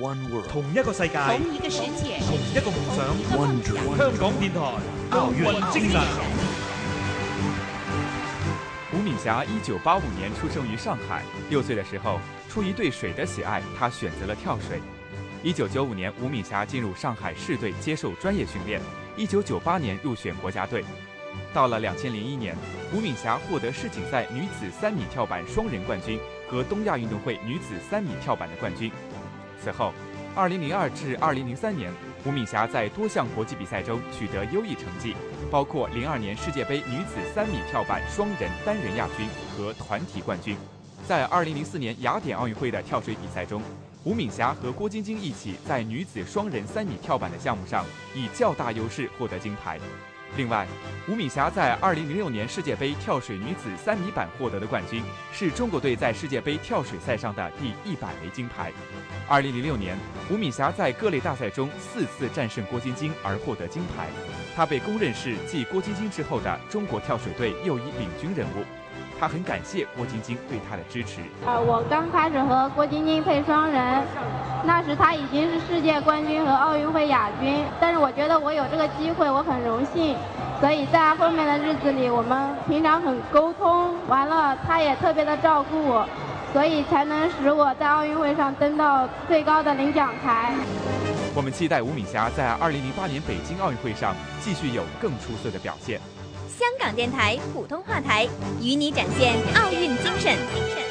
[0.00, 3.06] One world，同一个世界，同一个世界，同一个梦想。
[3.38, 4.60] One dream，香港电台
[5.10, 6.00] 奥运精神。
[8.92, 12.18] 吴敏霞一九八五年出生于上海，六岁的时候，
[12.48, 14.80] 出于对水的喜爱，她选择了跳水。
[15.44, 18.80] 一九九五年，吴敏霞进入上海市队接受专业训练。
[19.16, 20.84] 一九九八年入选国家队。
[21.52, 22.56] 到了两千零一年，
[22.92, 26.18] 吴敏霞获得世锦赛女子三米跳板双人冠军
[26.48, 28.90] 和东亚运动会女子三米跳板的冠军。
[29.64, 29.94] 此后，
[30.36, 31.90] 二零零二至二零零三年，
[32.26, 35.16] 吴敏霞在多项国际比赛中取得优异成绩，
[35.50, 40.54] 包括零二年世界杯女子三米跳板双人、单人亚军和团体冠军。
[41.08, 43.62] 在二零零四年雅典奥运会的跳水比赛中，
[44.04, 49.80] 吴敏霞和郭晶晶一起在女子双人三米跳板的项目上以较大优势获得金牌。
[50.36, 50.66] 另外，
[51.06, 55.00] 吴敏霞在2006年世界杯跳水女子三米板获得的冠军，
[55.32, 58.72] 是中国队在世界杯跳水赛上的第一百枚金牌。
[59.28, 59.96] 2006年，
[60.28, 64.08] 吴敏霞在各类大赛中四次战胜郭晶晶而获得金牌，
[64.56, 68.64] 她被公认是继郭晶晶之后的中国跳水队又一领军人物。
[69.18, 71.20] 他很感谢郭晶晶对他的支持。
[71.46, 74.02] 呃，我刚开始和郭晶晶配双人，
[74.64, 77.64] 那时她已经是世界冠军和奥运会亚军。
[77.80, 80.16] 但是我觉得我有这个机会，我很荣幸。
[80.60, 86.08] 所以在后面的日子里，我们平常很沟通，完了她也特别的照顾我，
[86.52, 90.54] 所以才能使我在奥运会上登到最高的领奖台。
[91.34, 96.00] 我们期待吴敏霞在2008年北京奥运会上继续有更出色的表现。
[96.48, 98.28] 香港电台普通话台，
[98.60, 100.83] 与你展现奥运精神。